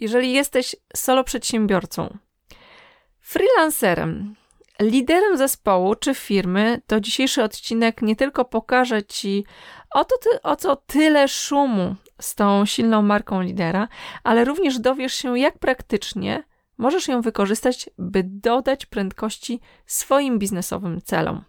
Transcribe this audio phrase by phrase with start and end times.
[0.00, 2.18] jeżeli jesteś solo przedsiębiorcą,
[3.20, 4.34] freelancerem,
[4.80, 9.44] liderem zespołu czy firmy, to dzisiejszy odcinek nie tylko pokaże Ci,
[9.90, 13.88] o, to o co tyle szumu z tą silną marką lidera,
[14.24, 16.42] ale również dowiesz się, jak praktycznie
[16.78, 21.44] możesz ją wykorzystać, by dodać prędkości swoim biznesowym celom.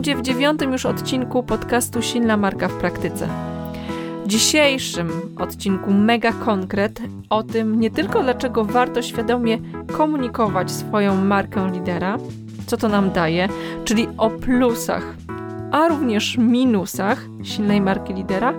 [0.00, 3.28] Witam Cię w dziewiątym już odcinku podcastu Silna Marka w Praktyce.
[4.24, 7.00] W dzisiejszym odcinku mega konkret
[7.30, 9.58] o tym nie tylko dlaczego warto świadomie
[9.92, 12.18] komunikować swoją markę lidera,
[12.66, 13.48] co to nam daje,
[13.84, 15.14] czyli o plusach,
[15.70, 18.54] a również minusach silnej marki lidera,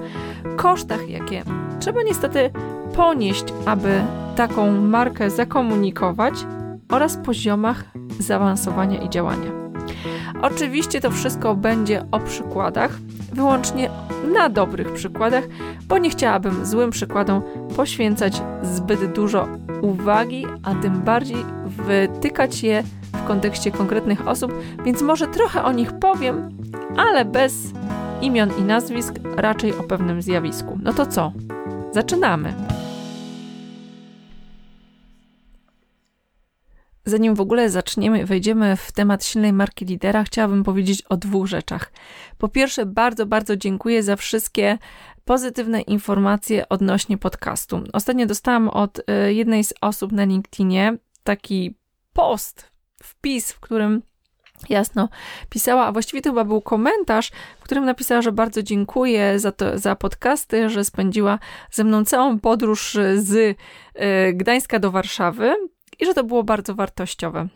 [0.58, 1.44] kosztach, jakie
[1.80, 2.49] trzeba niestety
[2.96, 4.02] ponieść, aby
[4.35, 6.34] taką markę zakomunikować
[6.90, 7.84] oraz poziomach
[8.20, 9.61] zaawansowania i działania.
[10.41, 12.91] Oczywiście to wszystko będzie o przykładach,
[13.34, 13.90] wyłącznie
[14.34, 15.44] na dobrych przykładach,
[15.88, 17.41] bo nie chciałabym złym przykładom
[17.76, 19.48] poświęcać zbyt dużo
[19.82, 24.54] uwagi, a tym bardziej wytykać je w kontekście konkretnych osób,
[24.85, 26.49] więc może trochę o nich powiem,
[26.98, 27.54] ale bez
[28.21, 30.79] imion i nazwisk, raczej o pewnym zjawisku.
[30.82, 31.32] No to co?
[31.91, 32.71] Zaczynamy!
[37.12, 41.91] Zanim w ogóle zaczniemy, wejdziemy w temat silnej marki lidera, chciałabym powiedzieć o dwóch rzeczach.
[42.37, 44.77] Po pierwsze, bardzo, bardzo dziękuję za wszystkie
[45.26, 47.84] pozytywne informacje odnośnie podcastu.
[47.93, 51.76] Ostatnio dostałam od y, jednej z osób na LinkedInie taki
[52.13, 52.71] post,
[53.04, 54.01] wpis, w którym
[54.70, 55.09] jasno
[55.49, 59.79] pisała, a właściwie to chyba był komentarz, w którym napisała, że bardzo dziękuję za, to,
[59.79, 61.39] za podcasty, że spędziła
[61.71, 63.55] ze mną całą podróż z y,
[64.34, 65.56] Gdańska do Warszawy
[66.02, 67.47] i że to było bardzo wartościowe.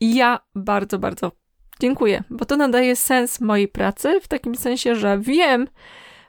[0.00, 1.32] Ja bardzo, bardzo
[1.80, 5.68] dziękuję, bo to nadaje sens mojej pracy w takim sensie, że wiem,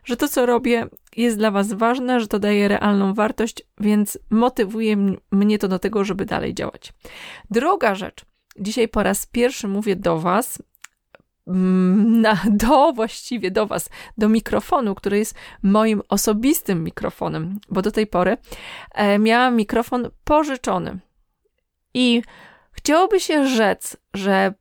[0.03, 4.97] że to, co robię, jest dla Was ważne, że to daje realną wartość, więc motywuje
[5.31, 6.94] mnie to do tego, żeby dalej działać.
[7.52, 8.25] Druga rzecz.
[8.59, 10.63] Dzisiaj po raz pierwszy mówię do Was,
[11.47, 17.91] mm, na, do właściwie do Was, do mikrofonu, który jest moim osobistym mikrofonem, bo do
[17.91, 18.38] tej pory
[18.94, 21.00] e, miałam mikrofon pożyczony.
[21.94, 22.22] I
[22.72, 24.53] chciałoby się rzec, że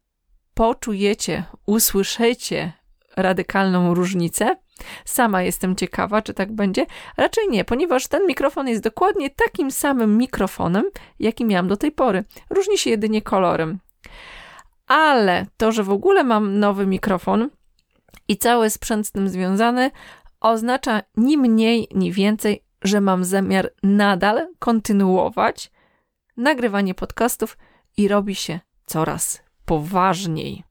[0.55, 2.73] poczujecie, usłyszycie
[3.17, 4.57] radykalną różnicę.
[5.05, 6.87] Sama jestem ciekawa, czy tak będzie.
[7.17, 10.85] Raczej nie, ponieważ ten mikrofon jest dokładnie takim samym mikrofonem,
[11.19, 12.25] jaki miałam do tej pory.
[12.51, 13.79] Różni się jedynie kolorem.
[14.87, 17.51] Ale to, że w ogóle mam nowy mikrofon
[18.29, 19.91] i cały sprzęt z tym związany,
[20.41, 25.71] oznacza ni mniej, ni więcej, że mam zamiar nadal kontynuować
[26.39, 27.59] nagrywanie podcastów
[27.97, 30.65] i robi się coraz poważniej.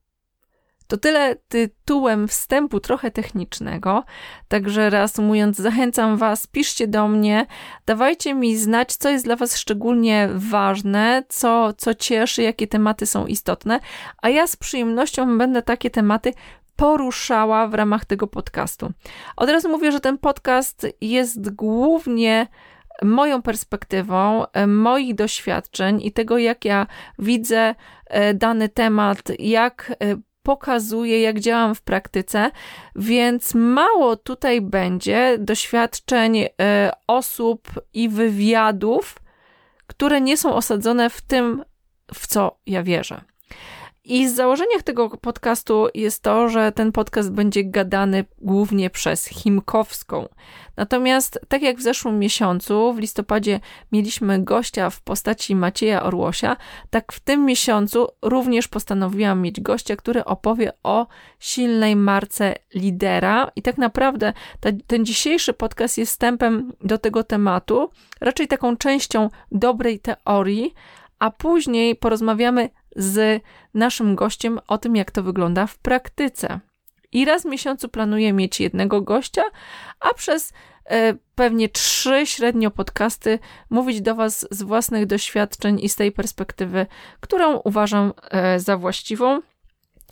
[0.87, 4.03] To tyle tytułem wstępu trochę technicznego,
[4.47, 7.45] także reasumując, zachęcam Was, piszcie do mnie,
[7.85, 13.25] dawajcie mi znać, co jest dla Was szczególnie ważne, co, co cieszy, jakie tematy są
[13.25, 13.79] istotne,
[14.21, 16.33] a ja z przyjemnością będę takie tematy
[16.75, 18.91] poruszała w ramach tego podcastu.
[19.35, 22.47] Od razu mówię, że ten podcast jest głównie
[23.03, 26.87] moją perspektywą, e, moich doświadczeń i tego, jak ja
[27.19, 27.75] widzę
[28.05, 29.95] e, dany temat, jak e,
[30.43, 32.51] pokazuję, jak działam w praktyce,
[32.95, 36.45] więc mało tutaj będzie doświadczeń
[37.07, 39.15] osób i wywiadów,
[39.87, 41.63] które nie są osadzone w tym,
[42.13, 43.21] w co ja wierzę.
[44.09, 50.29] I z założeniach tego podcastu jest to, że ten podcast będzie gadany głównie przez Chimkowską.
[50.77, 53.59] Natomiast, tak jak w zeszłym miesiącu, w listopadzie
[53.91, 56.57] mieliśmy gościa w postaci Macieja Orłosia,
[56.89, 61.07] tak w tym miesiącu również postanowiłam mieć gościa, który opowie o
[61.39, 63.51] silnej marce lidera.
[63.55, 67.89] I tak naprawdę ta, ten dzisiejszy podcast jest wstępem do tego tematu,
[68.21, 70.73] raczej taką częścią dobrej teorii,
[71.19, 73.43] a później porozmawiamy z
[73.73, 76.59] naszym gościem o tym, jak to wygląda w praktyce.
[77.11, 79.43] I raz w miesiącu planuję mieć jednego gościa,
[79.99, 80.53] a przez
[80.85, 83.39] e, pewnie trzy średnio podcasty
[83.69, 86.85] mówić do Was z własnych doświadczeń i z tej perspektywy,
[87.19, 89.41] którą uważam e, za właściwą.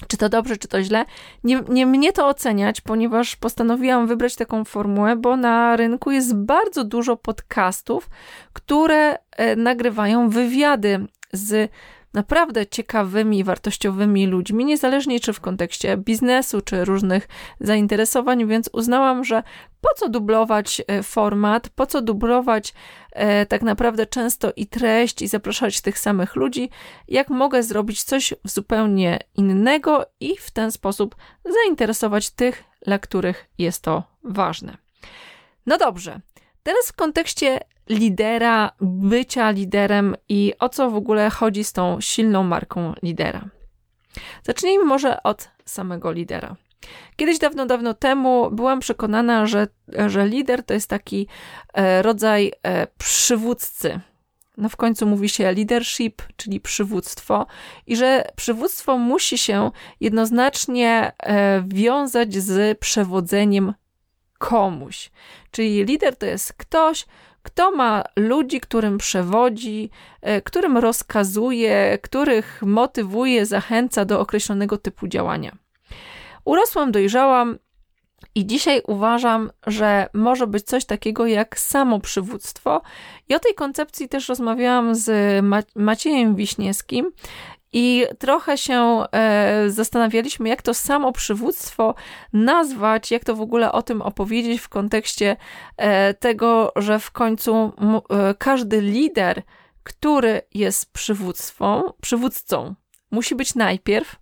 [0.08, 1.06] Czy to dobrze, czy to źle?
[1.44, 6.84] Nie, nie mnie to oceniać, ponieważ postanowiłam wybrać taką formułę, bo na rynku jest bardzo
[6.84, 8.10] dużo podcastów,
[8.54, 11.72] które e, nagrywają wywiady z
[12.16, 17.28] naprawdę ciekawymi, wartościowymi ludźmi, niezależnie czy w kontekście biznesu, czy różnych
[17.60, 19.44] zainteresowań, więc uznałam, że
[19.82, 22.74] po co dublować e, format, po co dublować
[23.12, 26.70] e, tak naprawdę często i treść i zapraszać tych samych ludzi,
[27.08, 31.16] jak mogę zrobić coś zupełnie innego i w ten sposób
[31.46, 34.78] zainteresować tych, dla których jest to ważne.
[35.66, 36.20] No dobrze,
[36.64, 37.60] teraz w kontekście
[37.90, 43.50] lidera, bycia liderem i o co w ogóle chodzi z tą silną marką lidera.
[44.44, 46.56] Zacznijmy może od samego lidera.
[47.16, 49.68] Kiedyś dawno, dawno temu byłam przekonana, że,
[50.08, 51.28] że lider to jest taki
[51.74, 54.00] e, rodzaj e, przywódcy.
[54.58, 57.46] No w końcu mówi się leadership, czyli przywództwo,
[57.88, 63.74] i że przywództwo musi się jednoznacznie e, wiązać z przewodzeniem
[64.38, 65.12] komuś.
[65.52, 67.06] Czyli lider to jest ktoś,
[67.46, 69.90] kto ma ludzi, którym przewodzi,
[70.22, 75.56] e, którym rozkazuje, których motywuje, zachęca do określonego typu działania.
[76.46, 77.58] Urosłam, dojrzałam
[78.36, 82.82] i dzisiaj uważam, że może być coś takiego jak samo przywództwo.
[83.30, 85.12] I o tej koncepcji też rozmawiałam z
[85.76, 87.12] Maciejem Wiśniewskim
[87.78, 91.96] i trochę się e, zastanawialiśmy, jak to samo przywództwo
[92.34, 95.38] nazwać, jak to w ogóle o tym opowiedzieć w kontekście
[95.78, 97.74] e, tego, że w końcu
[98.10, 99.42] e, każdy lider,
[99.84, 102.76] który jest przywództwą, przywódcą,
[103.12, 104.16] musi być najpierw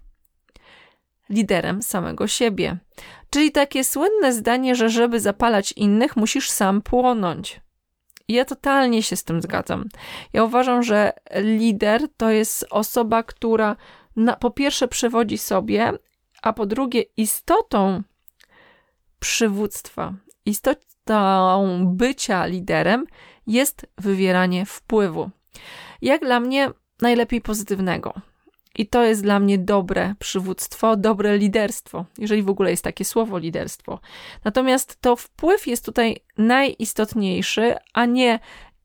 [1.29, 2.77] liderem samego siebie.
[3.29, 7.61] Czyli takie słynne zdanie, że żeby zapalać innych, musisz sam płonąć.
[8.27, 9.89] Ja totalnie się z tym zgadzam.
[10.33, 13.75] Ja uważam, że lider to jest osoba, która
[14.15, 15.91] na, po pierwsze przewodzi sobie,
[16.41, 18.03] a po drugie istotą
[19.19, 20.13] przywództwa,
[20.45, 23.05] istotą bycia liderem
[23.47, 25.29] jest wywieranie wpływu.
[26.01, 26.71] Jak dla mnie
[27.01, 28.13] najlepiej pozytywnego.
[28.75, 33.37] I to jest dla mnie dobre przywództwo, dobre liderstwo, jeżeli w ogóle jest takie słowo
[33.37, 33.99] liderstwo.
[34.43, 38.39] Natomiast to wpływ jest tutaj najistotniejszy, a nie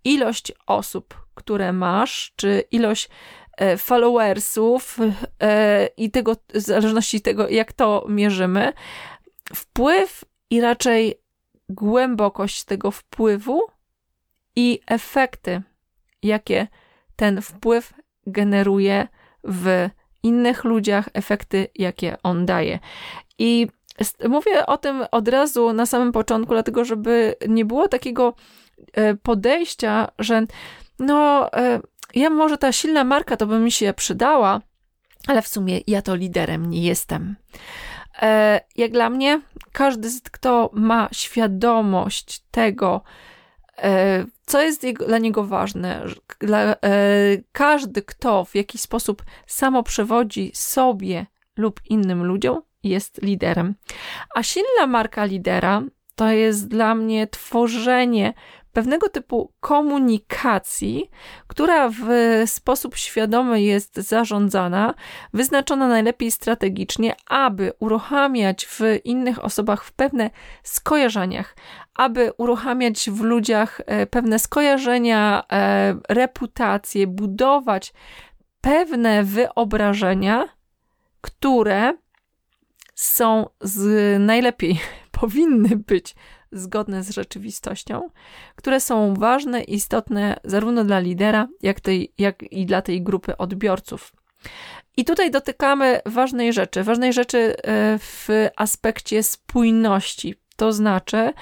[0.04, 3.08] ilość osób, które masz, czy ilość
[3.56, 4.98] e, followersów
[5.42, 8.72] e, i tego, w zależności tego, jak to mierzymy.
[9.54, 11.14] Wpływ i raczej
[11.68, 13.62] głębokość tego wpływu
[14.56, 15.62] i efekty,
[16.22, 16.66] jakie
[17.16, 17.94] ten wpływ
[18.26, 19.08] generuje
[19.48, 19.88] w
[20.22, 22.78] innych ludziach, efekty, jakie on daje.
[23.38, 23.66] I
[24.28, 28.34] mówię o tym od razu na samym początku, dlatego żeby nie było takiego
[28.92, 30.42] e, podejścia, że
[30.98, 31.80] no, e,
[32.14, 34.60] ja może ta silna marka to by mi się przydała,
[35.26, 37.36] ale w sumie ja to liderem nie jestem.
[38.22, 39.40] E, jak dla mnie,
[39.72, 43.02] każdy, kto ma świadomość tego,
[44.46, 46.04] co jest dla niego ważne?
[46.40, 46.76] Dla, e,
[47.52, 51.26] każdy, kto w jakiś sposób samo przewodzi sobie
[51.56, 53.74] lub innym ludziom, jest liderem.
[54.34, 55.82] A silna marka lidera
[56.14, 58.34] to jest dla mnie tworzenie
[58.78, 61.10] pewnego typu komunikacji,
[61.46, 62.08] która w
[62.46, 64.94] sposób świadomy jest zarządzana,
[65.34, 70.30] wyznaczona najlepiej strategicznie, aby uruchamiać w innych osobach w pewne
[70.62, 71.56] skojarzeniach,
[71.94, 77.92] aby uruchamiać w ludziach e, pewne skojarzenia, e, reputacje, budować
[78.60, 80.48] pewne wyobrażenia,
[81.20, 81.94] które
[82.94, 84.80] są z najlepiej
[85.20, 86.14] powinny być
[86.52, 88.10] zgodne z rzeczywistością,
[88.56, 94.12] które są ważne istotne zarówno dla lidera, jak, tej, jak i dla tej grupy odbiorców.
[94.96, 100.34] I tutaj dotykamy ważnej rzeczy, ważnej rzeczy e, w aspekcie spójności.
[100.56, 101.32] To znaczy,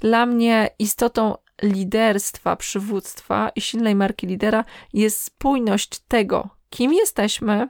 [0.00, 7.68] dla mnie istotą liderstwa, przywództwa i silnej marki lidera jest spójność tego, kim jesteśmy,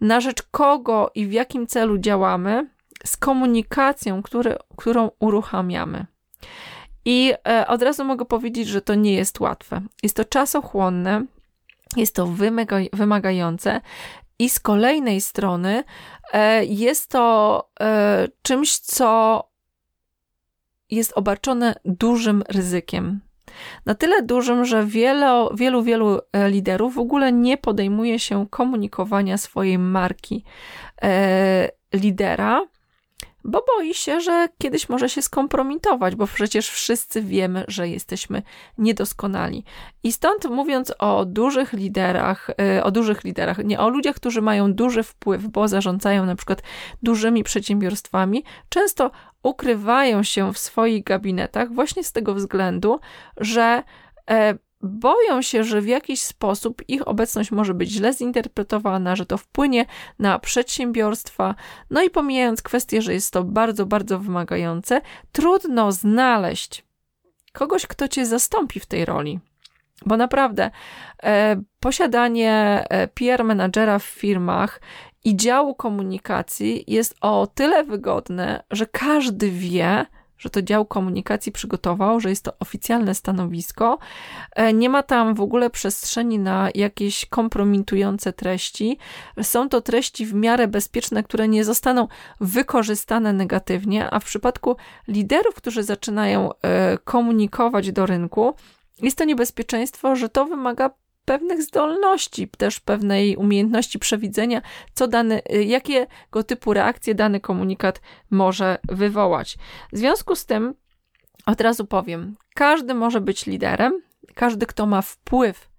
[0.00, 2.68] na rzecz kogo i w jakim celu działamy,
[3.04, 6.06] z komunikacją, który, którą uruchamiamy.
[7.04, 9.80] I e, od razu mogę powiedzieć, że to nie jest łatwe.
[10.02, 11.26] Jest to czasochłonne,
[11.96, 12.28] jest to
[12.92, 13.80] wymagające
[14.38, 15.84] i z kolejnej strony
[16.32, 19.42] e, jest to e, czymś, co
[20.90, 23.20] jest obarczone dużym ryzykiem.
[23.86, 29.78] Na tyle dużym, że wielu, wielu, wielu liderów w ogóle nie podejmuje się komunikowania swojej
[29.78, 30.44] marki
[31.92, 32.66] lidera,
[33.44, 38.42] bo boi się, że kiedyś może się skompromitować, bo przecież wszyscy wiemy, że jesteśmy
[38.78, 39.64] niedoskonali.
[40.02, 44.72] I stąd mówiąc o dużych liderach, y, o dużych liderach, nie o ludziach, którzy mają
[44.72, 46.62] duży wpływ, bo zarządzają na przykład
[47.02, 49.10] dużymi przedsiębiorstwami, często
[49.42, 53.00] ukrywają się w swoich gabinetach właśnie z tego względu,
[53.36, 53.82] że
[54.30, 59.36] e, boją się, że w jakiś sposób ich obecność może być źle zinterpretowana, że to
[59.36, 59.86] wpłynie
[60.18, 61.54] na przedsiębiorstwa.
[61.90, 65.00] No i pomijając kwestię, że jest to bardzo, bardzo wymagające,
[65.32, 66.84] trudno znaleźć
[67.52, 69.40] kogoś, kto cię zastąpi w tej roli.
[70.06, 70.70] Bo naprawdę
[71.22, 74.80] e, posiadanie e, PR menadżera w firmach
[75.24, 80.06] i działu komunikacji jest o tyle wygodne, że każdy wie,
[80.40, 83.98] że to dział komunikacji przygotował, że jest to oficjalne stanowisko.
[84.56, 88.98] E, nie ma tam w ogóle przestrzeni na jakieś kompromitujące treści.
[89.42, 92.08] Są to treści w miarę bezpieczne, które nie zostaną
[92.40, 94.76] wykorzystane negatywnie, a w przypadku
[95.08, 98.54] liderów, którzy zaczynają e, komunikować do rynku,
[99.02, 100.90] jest to niebezpieczeństwo, że to wymaga
[101.24, 104.62] pewnych zdolności, też pewnej umiejętności przewidzenia,
[104.94, 108.00] co dany, y, jakiego typu reakcje dany komunikat
[108.30, 109.58] może wywołać.
[109.92, 110.74] W związku z tym,
[111.46, 114.02] od razu powiem, każdy może być liderem,
[114.34, 115.70] każdy, kto ma wpływ,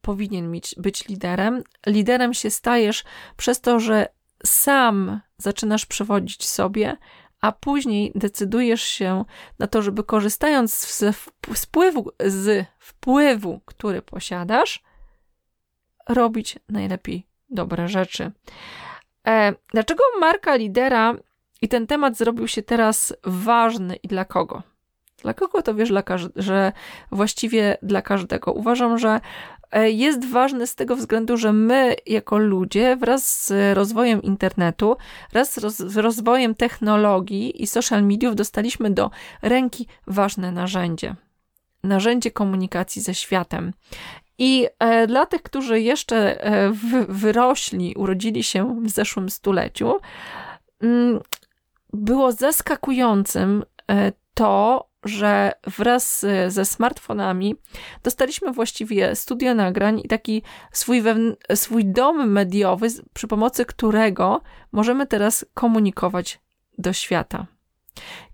[0.00, 1.62] powinien mieć, być liderem.
[1.86, 3.04] Liderem się stajesz
[3.36, 4.08] przez to, że
[4.44, 6.96] sam zaczynasz przewodzić sobie,
[7.44, 9.24] a później decydujesz się
[9.58, 11.16] na to, żeby korzystając z
[11.54, 14.82] wpływu, z wpływu, który posiadasz,
[16.08, 18.32] robić najlepiej dobre rzeczy.
[19.26, 21.14] E, dlaczego marka lidera
[21.62, 24.62] i ten temat zrobił się teraz ważny i dla kogo?
[25.22, 26.02] Dla kogo to wiesz, dla
[26.36, 26.72] że
[27.12, 28.52] właściwie dla każdego.
[28.52, 29.20] Uważam, że
[29.82, 34.96] jest ważny z tego względu, że my jako ludzie wraz z rozwojem internetu,
[35.32, 39.10] wraz z rozwojem technologii i social mediów dostaliśmy do
[39.42, 41.14] ręki ważne narzędzie.
[41.82, 43.72] Narzędzie komunikacji ze światem.
[44.38, 46.72] I e, dla tych, którzy jeszcze e,
[47.08, 49.96] wyrośli, urodzili się w zeszłym stuleciu,
[50.80, 51.20] mm,
[51.92, 53.64] było zaskakującym
[54.34, 57.56] to, że wraz ze smartfonami
[58.02, 60.42] dostaliśmy właściwie studio nagrań i taki
[60.72, 61.02] swój,
[61.54, 64.40] swój dom mediowy, przy pomocy którego
[64.72, 66.40] możemy teraz komunikować
[66.78, 67.46] do świata.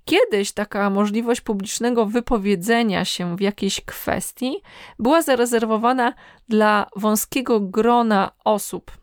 [0.04, 4.62] Kiedyś taka możliwość publicznego wypowiedzenia się w jakiejś kwestii
[4.98, 6.14] była zarezerwowana
[6.48, 8.99] dla wąskiego grona osób,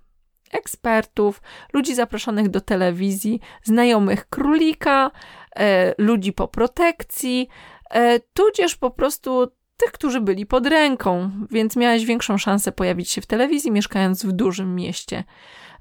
[0.51, 1.42] ekspertów,
[1.74, 5.12] ludzi zaproszonych do telewizji, znajomych królika,
[5.56, 7.48] e, ludzi po protekcji,
[7.89, 13.22] e, tudzież po prostu tych, którzy byli pod ręką, więc miałeś większą szansę pojawić się
[13.22, 15.24] w telewizji, mieszkając w dużym mieście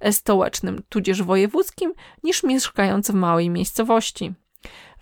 [0.01, 4.35] e, stołecznym, tudzież wojewódzkim, niż mieszkając w małej miejscowości.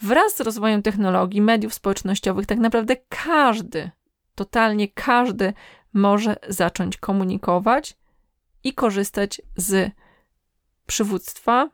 [0.01, 3.91] Wraz z rozwojem technologii, mediów społecznościowych, tak naprawdę każdy,
[4.35, 5.53] totalnie każdy
[5.93, 7.97] może zacząć komunikować
[8.65, 9.93] i korzystać z
[10.87, 11.71] przywództwa,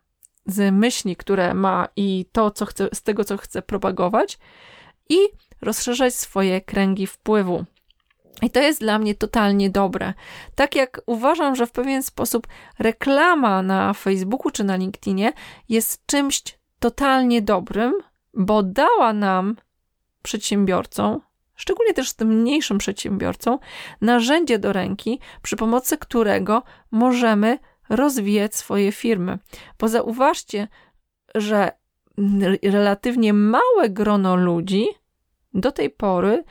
[0.46, 4.38] z myśli, które ma i to, co chce, z tego, co chce propagować
[5.08, 5.18] i
[5.62, 7.64] rozszerzać swoje kręgi wpływu.
[8.42, 10.14] I to jest dla mnie totalnie dobre.
[10.54, 12.46] Tak jak uważam, że w pewien sposób
[12.78, 15.32] reklama na Facebooku czy na LinkedInie
[15.68, 16.42] jest czymś
[16.78, 17.94] totalnie dobrym,
[18.34, 19.56] bo dała nam,
[20.22, 21.20] przedsiębiorcom,
[21.60, 23.58] szczególnie też tym mniejszym przedsiębiorcom,
[24.00, 29.38] narzędzie do ręki, przy pomocy którego możemy rozwijać swoje firmy.
[29.78, 30.68] Bo zauważcie,
[31.34, 31.72] że
[32.62, 34.86] relatywnie małe grono ludzi
[35.54, 36.44] do tej pory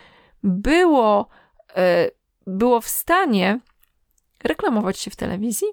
[0.43, 1.27] było,
[1.75, 2.11] e,
[2.47, 3.59] było w stanie
[4.43, 5.67] reklamować się w telewizji,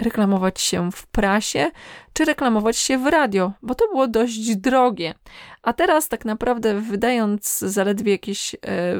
[0.00, 1.70] reklamować się w prasie,
[2.12, 5.14] czy reklamować się w radio, bo to było dość drogie.
[5.62, 8.58] A teraz tak naprawdę wydając zaledwie jakieś e,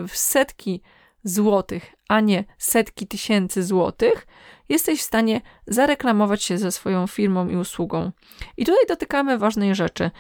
[0.09, 0.83] setki
[1.25, 4.27] złotych, a nie setki tysięcy złotych,
[4.69, 8.11] jesteś w stanie zareklamować się ze swoją firmą i usługą.
[8.57, 10.11] I tutaj dotykamy ważnej rzeczy,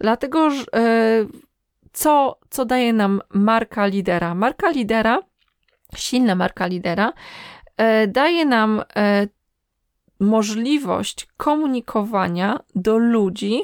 [0.00, 1.26] dlatego że e,
[1.92, 4.34] co, co daje nam marka lidera?
[4.34, 5.18] Marka lidera,
[5.96, 7.12] silna marka lidera,
[7.76, 8.82] e, daje nam
[10.22, 13.62] możliwość komunikowania do ludzi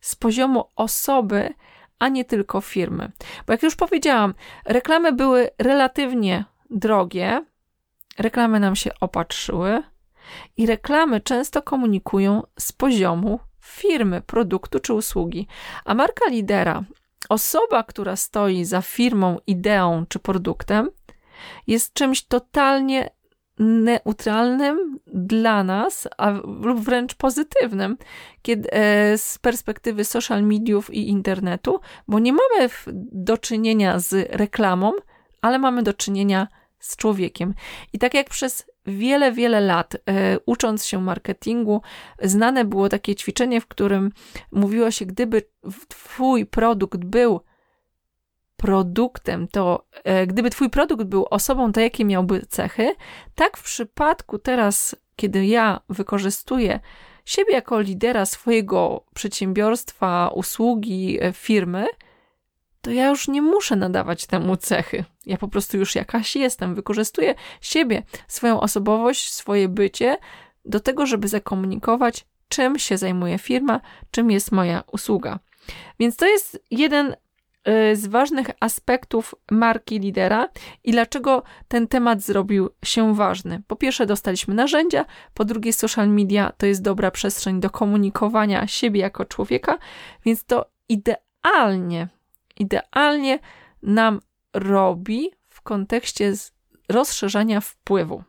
[0.00, 1.54] z poziomu osoby,
[1.98, 3.12] a nie tylko firmy.
[3.46, 7.44] Bo jak już powiedziałam, reklamy były relatywnie drogie,
[8.18, 9.82] reklamy nam się opatrzyły
[10.56, 15.46] i reklamy często komunikują z poziomu firmy, produktu czy usługi.
[15.84, 16.84] A marka lidera,
[17.28, 20.90] osoba, która stoi za firmą, ideą czy produktem,
[21.66, 23.10] jest czymś totalnie
[23.58, 26.30] neutralnym dla nas, a
[26.62, 27.96] lub wręcz pozytywnym
[28.42, 32.70] kiedy, e, z perspektywy social mediów i internetu, bo nie mamy
[33.12, 34.92] do czynienia z reklamą,
[35.40, 37.54] ale mamy do czynienia z człowiekiem.
[37.92, 41.82] I tak jak przez wiele, wiele lat, e, ucząc się marketingu,
[42.22, 44.12] znane było takie ćwiczenie, w którym
[44.52, 45.42] mówiło się, gdyby
[45.88, 47.40] Twój produkt był
[48.62, 52.94] produktem, to e, gdyby Twój produkt był osobą, to jakie miałby cechy,
[53.34, 56.80] tak w przypadku teraz, kiedy ja wykorzystuję
[57.24, 61.86] siebie jako lidera swojego przedsiębiorstwa, usługi, e, firmy,
[62.80, 65.04] to ja już nie muszę nadawać temu cechy.
[65.26, 70.16] Ja po prostu już jakaś jestem, wykorzystuję siebie, swoją osobowość, swoje bycie
[70.64, 75.38] do tego, żeby zakomunikować, czym się zajmuje firma, czym jest moja usługa.
[76.00, 77.16] Więc to jest jeden
[77.92, 80.48] z ważnych aspektów marki lidera
[80.84, 83.62] i dlaczego ten temat zrobił się ważny.
[83.66, 85.04] Po pierwsze, dostaliśmy narzędzia,
[85.34, 89.78] po drugie, social media to jest dobra przestrzeń do komunikowania siebie jako człowieka,
[90.24, 92.08] więc to idealnie,
[92.58, 93.38] idealnie
[93.82, 94.20] nam
[94.54, 96.32] robi w kontekście
[96.88, 98.22] rozszerzania wpływu.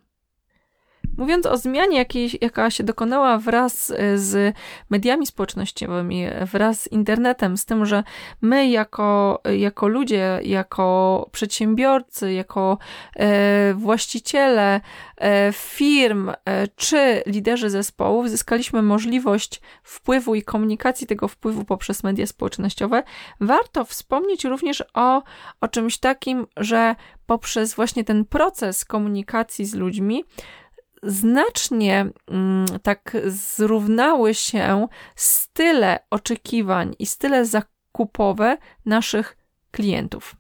[1.18, 4.56] Mówiąc o zmianie, jakiej, jaka się dokonała wraz e, z
[4.90, 8.04] mediami społecznościowymi, wraz z internetem, z tym, że
[8.42, 12.78] my jako, jako ludzie, jako przedsiębiorcy, jako
[13.16, 14.82] e, właściciele
[15.18, 22.28] e, firm e, czy liderzy zespołów zyskaliśmy możliwość wpływu i komunikacji tego wpływu poprzez media
[22.28, 23.04] społecznościowe,
[23.42, 25.24] warto wspomnieć również o,
[25.62, 30.24] o czymś takim, że poprzez właśnie ten proces komunikacji z ludźmi,
[31.04, 39.38] znacznie mm, tak zrównały się style oczekiwań i style zakupowe naszych
[39.72, 40.36] klientów.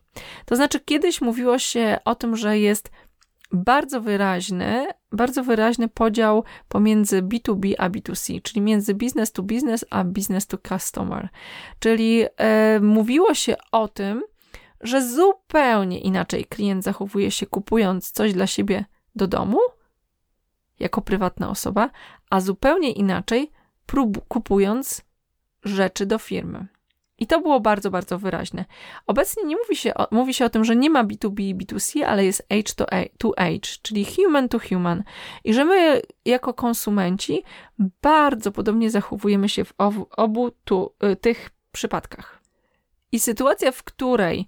[0.46, 2.92] To znaczy, kiedyś mówiło się o tym, że jest
[3.52, 10.04] bardzo wyraźny, bardzo wyraźny podział pomiędzy B2B a B2C, czyli między business to business a
[10.04, 11.30] business to customer.
[11.80, 14.24] Czyli e, mówiło się o tym,
[14.82, 19.60] że zupełnie inaczej klient zachowuje się kupując coś dla siebie do domu,
[20.80, 21.90] jako prywatna osoba,
[22.30, 23.52] a zupełnie inaczej
[23.86, 25.02] prób, kupując
[25.64, 26.68] rzeczy do firmy.
[27.18, 28.66] I to było bardzo, bardzo wyraźne.
[29.08, 32.02] Obecnie nie mówi się, o, mówi się o tym, że nie ma B2B i B2C,
[32.02, 35.04] ale jest H to, A, to H, czyli human to human.
[35.44, 37.44] I że my jako konsumenci
[38.02, 42.42] bardzo podobnie zachowujemy się w obu, obu tu, y, tych przypadkach.
[43.12, 44.48] I sytuacja, w której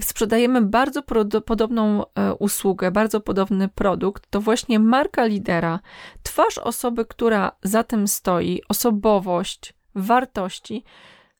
[0.00, 1.02] sprzedajemy bardzo
[1.46, 5.80] podobną e, usługę, bardzo podobny produkt, to właśnie marka lidera,
[6.22, 10.84] twarz osoby, która za tym stoi, osobowość, wartości,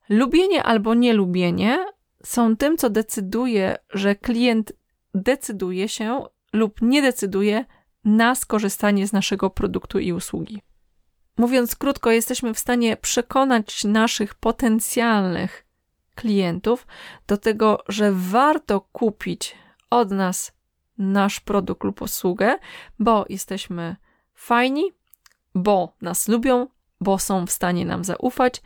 [0.08, 1.86] lubienie albo nielubienie
[2.24, 4.72] są tym, co decyduje, że klient
[5.14, 6.22] decyduje się
[6.52, 7.64] lub nie decyduje
[8.04, 10.62] na skorzystanie z naszego produktu i usługi.
[11.38, 15.61] Mówiąc krótko, jesteśmy w stanie przekonać naszych potencjalnych
[16.14, 16.86] klientów
[17.26, 19.56] do tego, że warto kupić
[19.90, 20.52] od nas
[20.98, 22.58] nasz produkt lub usługę,
[22.98, 23.96] bo jesteśmy
[24.34, 24.92] fajni,
[25.54, 26.66] bo nas lubią,
[27.00, 28.62] bo są w stanie nam zaufać,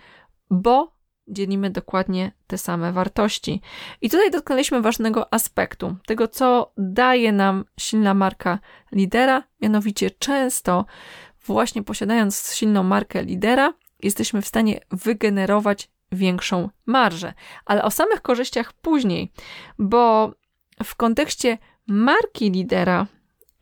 [0.50, 0.96] bo
[1.28, 3.60] dzielimy dokładnie te same wartości.
[4.00, 8.58] I tutaj dotknęliśmy ważnego aspektu, tego co daje nam silna marka
[8.92, 10.84] lidera, mianowicie często
[11.46, 17.34] właśnie posiadając silną markę lidera, jesteśmy w stanie wygenerować większą marżę.
[17.64, 19.32] Ale o samych korzyściach później,
[19.78, 20.32] bo
[20.84, 23.06] w kontekście marki lidera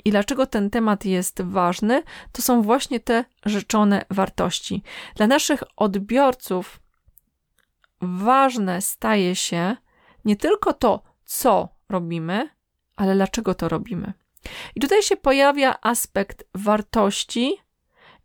[0.04, 2.02] i dlaczego ten temat jest ważny,
[2.32, 4.82] to są właśnie te rzeczone wartości.
[5.16, 6.80] Dla naszych odbiorców
[8.00, 9.76] ważne staje się
[10.24, 12.48] nie tylko to, co robimy,
[12.96, 14.12] ale dlaczego to robimy.
[14.74, 17.56] I tutaj się pojawia aspekt wartości,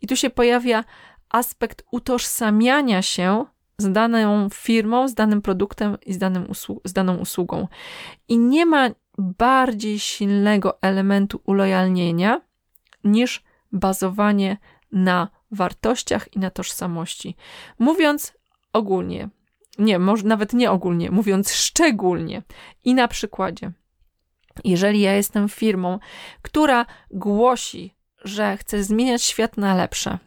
[0.01, 0.83] i tu się pojawia
[1.29, 3.45] aspekt utożsamiania się
[3.79, 6.47] z daną firmą, z danym produktem i z, danym
[6.85, 7.67] z daną usługą.
[8.27, 12.41] I nie ma bardziej silnego elementu ulojalnienia
[13.03, 14.57] niż bazowanie
[14.91, 17.35] na wartościach i na tożsamości.
[17.79, 18.33] Mówiąc
[18.73, 19.29] ogólnie,
[19.79, 22.41] nie, może nawet nie ogólnie, mówiąc szczególnie
[22.83, 23.71] i na przykładzie.
[24.63, 25.99] Jeżeli ja jestem firmą,
[26.41, 30.17] która głosi, że chce zmieniać świat na lepsze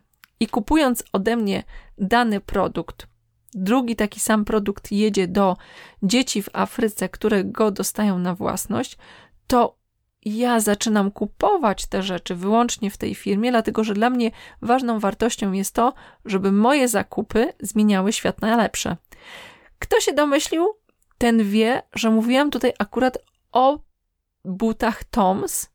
[0.40, 1.64] i kupując ode mnie
[1.98, 3.06] dany produkt,
[3.54, 5.56] drugi taki sam produkt jedzie do
[6.02, 8.98] dzieci w Afryce, które go dostają na własność,
[9.46, 9.76] to
[10.24, 14.30] ja zaczynam kupować te rzeczy wyłącznie w tej firmie, dlatego że dla mnie
[14.62, 18.96] ważną wartością jest to, żeby moje zakupy zmieniały świat na lepsze.
[19.78, 20.68] Kto się domyślił,
[21.18, 23.18] ten wie, że mówiłam tutaj akurat
[23.52, 23.78] o
[24.44, 25.70] butach Toms,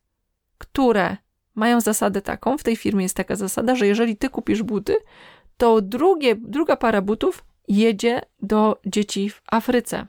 [0.58, 1.16] które
[1.54, 4.96] mają zasadę taką, w tej firmie jest taka zasada, że jeżeli ty kupisz buty,
[5.56, 10.06] to drugie, druga para butów jedzie do dzieci w Afryce.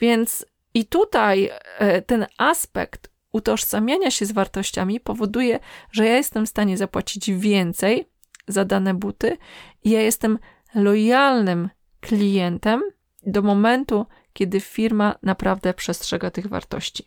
[0.00, 5.60] Więc i tutaj e, ten aspekt utożsamiania się z wartościami powoduje,
[5.92, 8.08] że ja jestem w stanie zapłacić więcej
[8.48, 9.36] za dane buty
[9.84, 10.38] i ja jestem
[10.74, 11.68] lojalnym
[12.00, 12.82] klientem
[13.26, 17.04] do momentu, kiedy firma naprawdę przestrzega tych wartości.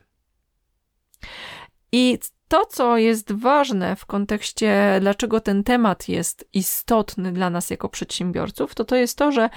[1.91, 2.19] I
[2.53, 8.75] to, co jest ważne w kontekście, dlaczego ten temat jest istotny dla nas jako przedsiębiorców,
[8.75, 9.49] to to jest to, że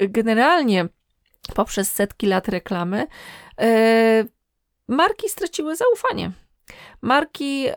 [0.00, 0.88] generalnie
[1.54, 3.06] poprzez setki lat reklamy
[3.58, 3.66] yy,
[4.88, 6.32] marki straciły zaufanie.
[7.02, 7.72] Marki, yy,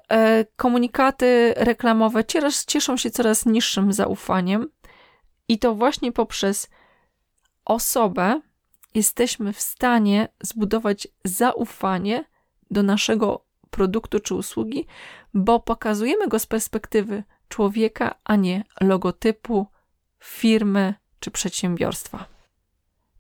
[0.56, 2.24] komunikaty reklamowe
[2.68, 4.70] cieszą się coraz niższym zaufaniem,
[5.48, 6.70] i to właśnie poprzez
[7.66, 8.42] osobę
[8.96, 12.26] jesteśmy w stanie zbudować zaufanie
[12.72, 13.43] do naszego
[13.74, 14.86] produktu czy usługi,
[15.34, 19.68] bo pokazujemy go z perspektywy człowieka, a nie logotypu
[20.20, 22.26] firmy czy przedsiębiorstwa.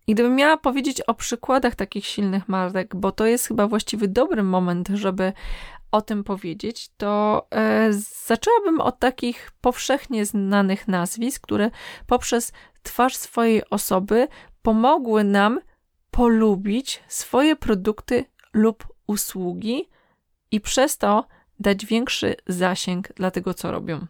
[0.07, 4.43] I gdybym miała powiedzieć o przykładach takich silnych marek, bo to jest chyba właściwy dobry
[4.43, 5.33] moment, żeby
[5.91, 7.93] o tym powiedzieć, to e,
[8.25, 11.71] zaczęłabym od takich powszechnie znanych nazwisk, które
[12.07, 12.51] poprzez
[12.83, 14.27] twarz swojej osoby
[14.61, 15.59] pomogły nam
[16.11, 19.89] polubić swoje produkty lub usługi
[20.53, 21.27] i przez to
[21.59, 24.07] dać większy zasięg dla tego, co robią.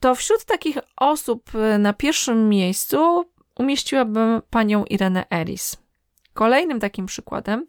[0.00, 3.24] To wśród takich osób e, na pierwszym miejscu
[3.58, 5.76] umieściłabym panią Irenę Eris.
[6.34, 7.66] Kolejnym takim przykładem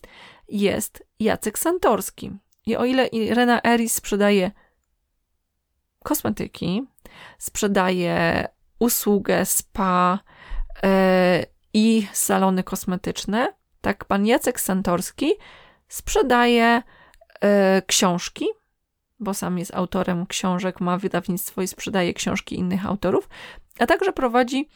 [0.49, 2.31] jest Jacek Santorski.
[2.65, 4.51] I o ile Irena Eris sprzedaje
[6.03, 6.87] kosmetyki,
[7.37, 8.47] sprzedaje
[8.79, 10.19] usługę spa
[10.83, 10.89] yy,
[11.73, 15.31] i salony kosmetyczne, tak pan Jacek Santorski
[15.87, 16.81] sprzedaje
[17.85, 18.45] książki,
[19.19, 23.29] bo sam jest autorem książek, ma wydawnictwo i sprzedaje książki innych autorów,
[23.79, 24.69] a także prowadzi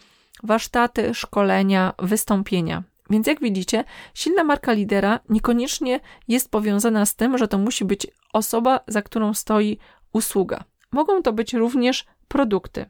[0.44, 2.84] warsztaty, szkolenia, wystąpienia.
[3.10, 8.08] Więc jak widzicie, silna marka lidera niekoniecznie jest powiązana z tym, że to musi być
[8.34, 9.78] osoba, za którą stoi
[10.14, 10.64] usługa.
[10.92, 12.86] Mogą to być również produkty.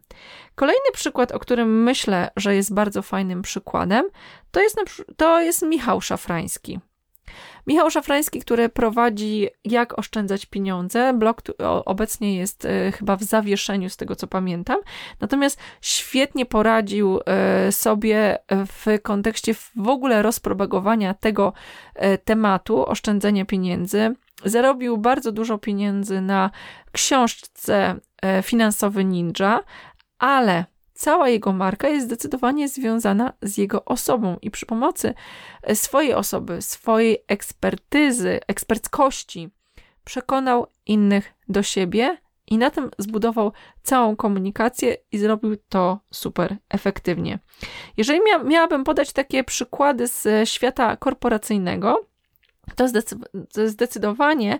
[0.55, 4.05] Kolejny przykład, o którym myślę, że jest bardzo fajnym przykładem,
[4.51, 4.77] to jest,
[5.17, 6.79] to jest Michał Szafrański.
[7.67, 11.13] Michał Szafrański, który prowadzi Jak oszczędzać pieniądze.
[11.13, 11.41] Blog
[11.85, 14.79] obecnie jest e, chyba w zawieszeniu, z tego co pamiętam.
[15.19, 21.53] Natomiast świetnie poradził e, sobie w kontekście w ogóle rozpropagowania tego
[21.95, 24.15] e, tematu oszczędzania pieniędzy.
[24.45, 26.49] Zarobił bardzo dużo pieniędzy na
[26.91, 27.95] książce
[28.43, 29.63] Finansowy Ninja,
[30.19, 35.13] ale cała jego marka jest zdecydowanie związana z jego osobą i przy pomocy
[35.63, 39.49] e, swojej osoby, swojej ekspertyzy, eksperckości
[40.03, 43.51] przekonał innych do siebie i na tym zbudował
[43.83, 47.39] całą komunikację i zrobił to super efektywnie.
[47.97, 52.05] Jeżeli mia miałabym podać takie przykłady z świata korporacyjnego,
[52.75, 52.87] to
[53.67, 54.59] zdecydowanie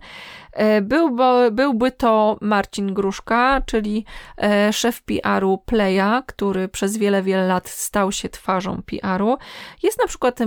[0.54, 4.06] e, byłby, byłby to Marcin Gruszka, czyli
[4.38, 9.38] e, szef PR-u Playa, który przez wiele, wiele lat stał się twarzą PR-u.
[9.84, 10.39] Jest na przykład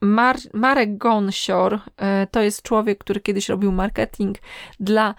[0.00, 4.38] Mar Marek Gonsior, e, to jest człowiek, który kiedyś robił marketing
[4.80, 5.14] dla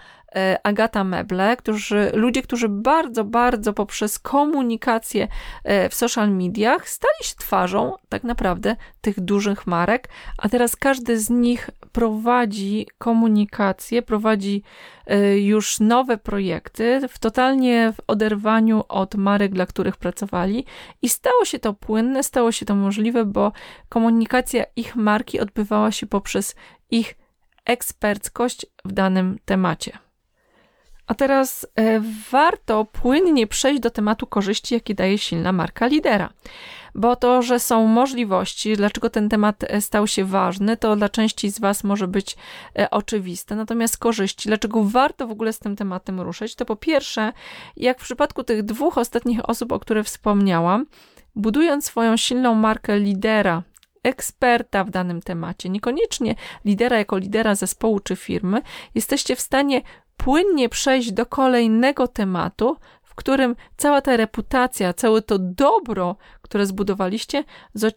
[0.62, 5.28] Agata Meble, którzy, ludzie, którzy bardzo, bardzo poprzez komunikację
[5.64, 11.18] e, w social mediach stali się twarzą tak naprawdę tych dużych marek, a teraz każdy
[11.18, 14.62] z nich prowadzi komunikację, prowadzi
[15.06, 20.64] e, już nowe projekty w totalnie w oderwaniu od marek, dla których pracowali
[21.02, 23.52] i stało się to płynne, stało się to możliwe, bo
[23.88, 26.54] komunikacja ich marki odbywała się poprzez
[26.90, 27.14] ich
[27.64, 30.05] eksperckość w danym temacie.
[31.06, 36.32] A teraz e, warto płynnie przejść do tematu korzyści, jakie daje silna marka lidera.
[36.94, 41.50] Bo to, że są możliwości, dlaczego ten temat e, stał się ważny, to dla części
[41.50, 42.36] z Was może być
[42.78, 43.56] e, oczywiste.
[43.56, 47.32] Natomiast korzyści, dlaczego warto w ogóle z tym tematem ruszyć, to po pierwsze,
[47.76, 50.86] jak w przypadku tych dwóch ostatnich osób, o których wspomniałam,
[51.36, 53.62] budując swoją silną markę lidera,
[54.02, 58.62] eksperta w danym temacie, niekoniecznie lidera jako lidera zespołu czy firmy,
[58.94, 59.82] jesteście w stanie
[60.16, 67.44] płynnie przejść do kolejnego tematu, w którym cała ta reputacja, całe to dobro, które zbudowaliście,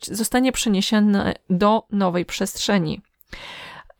[0.01, 3.01] zostanie przeniesione do nowej przestrzeni.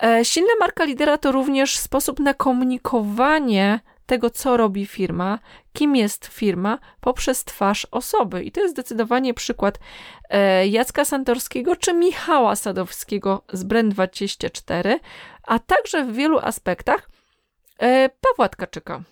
[0.03, 5.39] E, silna marka lidera to również sposób na komunikowanie tego, co robi firma,
[5.73, 8.43] kim jest firma, poprzez twarz osoby.
[8.43, 9.79] I to jest zdecydowanie przykład
[10.29, 14.99] e, Jacka Santorskiego czy Michała Sadowskiego z Brand24,
[15.43, 17.09] a także w wielu aspektach
[18.21, 19.03] Pawła Tkaczyka.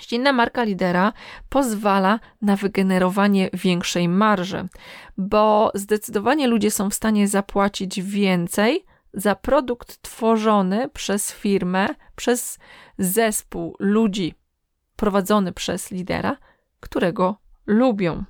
[0.00, 1.12] Silna marka lidera
[1.48, 4.68] pozwala na wygenerowanie większej marży,
[5.16, 12.58] bo zdecydowanie ludzie są w stanie zapłacić więcej za produkt tworzony przez firmę, przez
[12.98, 14.34] zespół ludzi
[14.96, 16.36] prowadzony przez lidera,
[16.80, 18.24] którego lubią.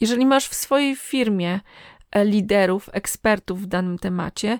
[0.00, 1.60] Jeżeli masz w swojej firmie
[2.12, 4.58] e, liderów, ekspertów w danym temacie,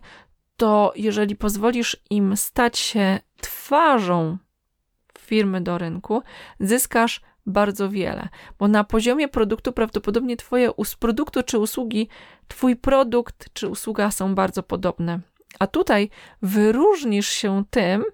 [0.57, 4.39] to jeżeli pozwolisz im stać się twarzą
[5.19, 6.23] firmy do rynku,
[6.61, 12.09] zyskasz bardzo wiele, bo na poziomie produktu prawdopodobnie twoje z produktu czy usługi,
[12.49, 15.21] twój produkt czy usługa są bardzo podobne.
[15.59, 16.11] A tutaj
[16.43, 18.05] wyróżnisz się tym,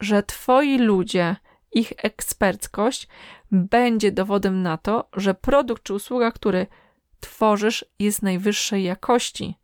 [0.00, 1.36] że twoi ludzie,
[1.72, 3.08] ich eksperckość
[3.50, 6.66] będzie dowodem na to, że produkt czy usługa, który
[7.20, 9.58] tworzysz, jest najwyższej jakości.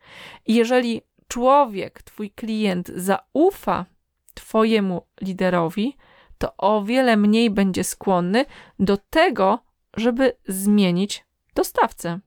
[0.46, 3.86] I jeżeli człowiek, twój klient zaufa
[4.34, 5.96] twojemu liderowi,
[6.38, 8.44] to o wiele mniej będzie skłonny
[8.78, 9.58] do tego,
[9.96, 12.20] żeby zmienić dostawcę.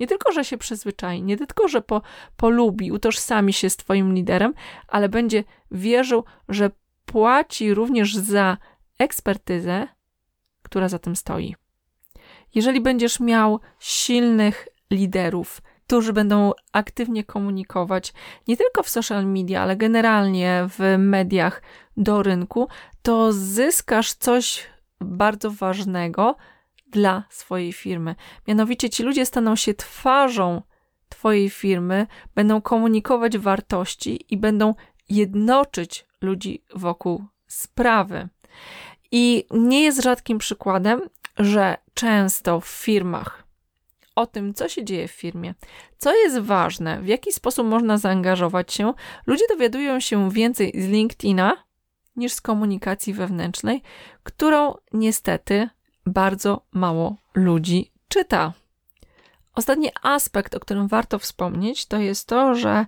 [0.00, 2.02] Nie tylko, że się przyzwyczai, nie tylko, że po,
[2.36, 4.54] polubi, utożsami się z Twoim liderem,
[4.88, 6.70] ale będzie wierzył, że
[7.06, 8.56] płaci również za
[8.98, 9.88] ekspertyzę,
[10.62, 11.54] która za tym stoi.
[12.54, 18.12] Jeżeli będziesz miał silnych liderów, którzy będą aktywnie komunikować
[18.48, 21.62] nie tylko w social media, ale generalnie w mediach
[21.96, 22.68] do rynku,
[23.02, 24.66] to zyskasz coś
[25.00, 26.36] bardzo ważnego
[26.86, 28.14] dla swojej firmy.
[28.48, 30.62] Mianowicie ci ludzie staną się twarzą
[31.08, 34.74] Twojej firmy, będą komunikować wartości i będą
[35.08, 38.28] jednoczyć ludzi wokół sprawy.
[39.12, 41.00] I nie jest rzadkim przykładem,
[41.38, 43.43] że często w firmach
[44.14, 45.54] o tym, co się dzieje w firmie,
[45.98, 48.94] co jest ważne, w jaki sposób można zaangażować się,
[49.26, 51.64] ludzie dowiadują się więcej z LinkedIna
[52.16, 53.82] niż z komunikacji wewnętrznej,
[54.22, 55.68] którą niestety
[56.06, 58.52] bardzo mało ludzi czyta.
[59.54, 62.86] Ostatni aspekt, o którym warto wspomnieć, to jest to, że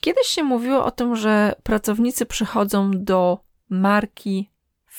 [0.00, 4.51] kiedyś się mówiło o tym, że pracownicy przychodzą do marki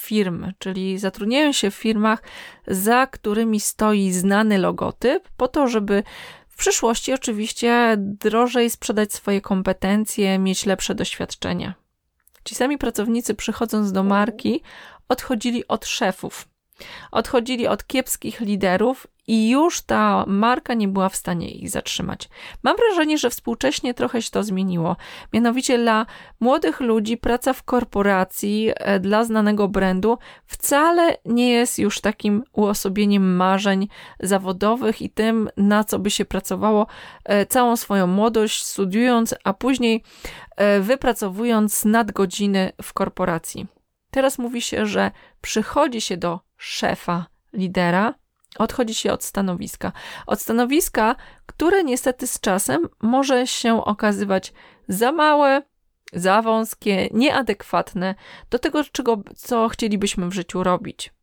[0.04, 2.24] firmy, czyli zatrudniają się w firmach,
[2.68, 6.04] za którymi stoi znany logotyp, po to, żeby
[6.48, 11.74] w przyszłości oczywiście drożej sprzedać swoje kompetencje, mieć lepsze doświadczenia.
[12.44, 14.62] Ci sami pracownicy, przychodząc do marki,
[15.10, 16.48] odchodzili od szefów,
[17.12, 22.30] odchodzili od kiepskich liderów i już ta marka nie była w stanie ich zatrzymać.
[22.64, 24.96] Mam wrażenie, że współcześnie trochę się to zmieniło.
[25.34, 26.06] Mianowicie dla
[26.40, 33.36] młodych ludzi praca w korporacji e, dla znanego brandu wcale nie jest już takim uosobieniem
[33.36, 33.88] marzeń
[34.20, 36.88] zawodowych i tym, na co by się pracowało
[37.26, 40.04] e, całą swoją młodość, studiując, a później
[40.56, 43.68] e, wypracowując nadgodziny w korporacji.
[44.12, 48.14] Teraz mówi się, że przychodzi się do szefa, lidera,
[48.60, 49.92] odchodzi się od stanowiska.
[50.28, 54.54] Od stanowiska, które niestety z czasem może się okazywać
[54.88, 55.62] za małe,
[56.14, 58.16] za wąskie, nieadekwatne
[58.50, 61.14] do tego, czego, co chcielibyśmy w życiu robić.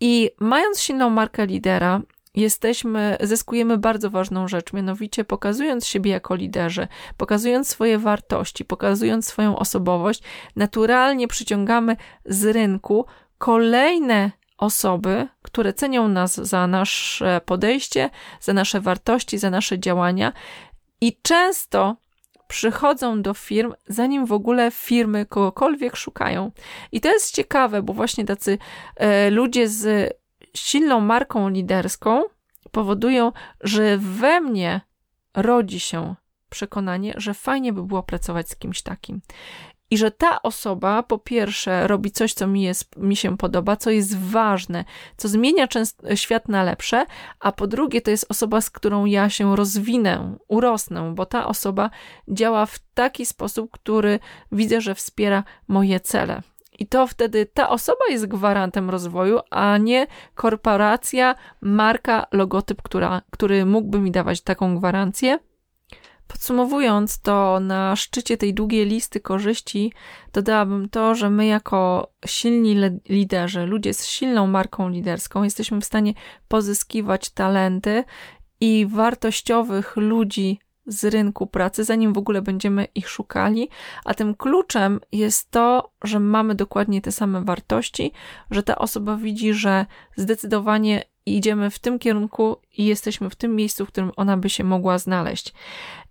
[0.00, 2.02] I mając silną markę lidera,
[2.34, 9.58] jesteśmy, zyskujemy bardzo ważną rzecz, mianowicie pokazując siebie jako liderzy, pokazując swoje wartości, pokazując swoją
[9.58, 10.22] osobowość,
[10.56, 13.06] naturalnie przyciągamy z rynku
[13.38, 14.30] kolejne
[14.60, 20.32] osoby, które cenią nas za nasze podejście, za nasze wartości, za nasze działania
[21.00, 21.96] i często
[22.48, 26.52] przychodzą do firm, zanim w ogóle firmy kogokolwiek szukają.
[26.92, 28.58] I to jest ciekawe, bo właśnie tacy
[28.96, 30.12] e, ludzie z
[30.56, 32.22] silną marką liderską
[32.70, 34.80] powodują, że we mnie
[35.34, 36.14] rodzi się
[36.50, 39.20] przekonanie, że fajnie by było pracować z kimś takim.
[39.90, 43.90] I że ta osoba, po pierwsze, robi coś, co mi, jest, mi się podoba, co
[43.90, 44.84] jest ważne,
[45.16, 47.06] co zmienia często, świat na lepsze,
[47.40, 51.90] a po drugie, to jest osoba, z którą ja się rozwinę, urosnę, bo ta osoba
[52.28, 54.18] działa w taki sposób, który
[54.52, 56.42] widzę, że wspiera moje cele.
[56.78, 63.66] I to wtedy ta osoba jest gwarantem rozwoju, a nie korporacja, marka, logotyp, która, który
[63.66, 65.38] mógłby mi dawać taką gwarancję.
[66.32, 69.92] Podsumowując, to na szczycie tej długiej listy korzyści
[70.32, 72.76] dodałabym to, że my jako silni
[73.08, 76.14] liderzy, ludzie z silną marką liderską, jesteśmy w stanie
[76.48, 78.04] pozyskiwać talenty
[78.60, 83.68] i wartościowych ludzi z rynku pracy, zanim w ogóle będziemy ich szukali,
[84.04, 88.12] a tym kluczem jest to, że mamy dokładnie te same wartości,
[88.50, 93.86] że ta osoba widzi, że zdecydowanie idziemy w tym kierunku i jesteśmy w tym miejscu,
[93.86, 95.54] w którym ona by się mogła znaleźć.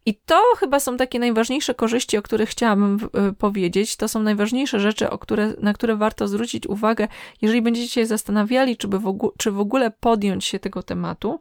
[0.05, 2.97] I to chyba są takie najważniejsze korzyści, o których chciałabym
[3.29, 3.95] y, powiedzieć.
[3.95, 7.07] To są najważniejsze rzeczy, które, na które warto zwrócić uwagę,
[7.41, 11.39] jeżeli będziecie się zastanawiali, czy, by w ogóle, czy w ogóle podjąć się tego tematu.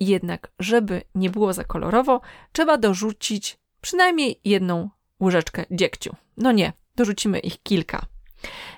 [0.00, 2.20] Jednak, żeby nie było za kolorowo,
[2.52, 6.16] trzeba dorzucić przynajmniej jedną łyżeczkę dziegciu.
[6.36, 8.06] No nie, dorzucimy ich kilka.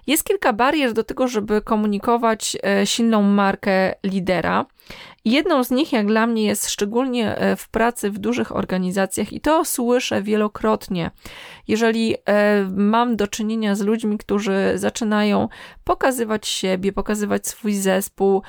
[0.07, 4.67] Jest kilka barier do tego, żeby komunikować e, silną markę lidera
[5.25, 9.41] Jedną z nich, jak dla mnie, jest szczególnie e, w pracy w dużych organizacjach, i
[9.41, 11.11] to słyszę wielokrotnie.
[11.69, 15.49] Jeżeli e, mam do czynienia z ludźmi, którzy zaczynają
[15.85, 18.43] pokazywać siebie, pokazywać swój zespół e,